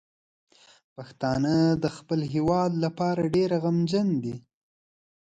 [0.95, 4.35] پښتانه د خپل هیواد لپاره ډیر غمجن دي.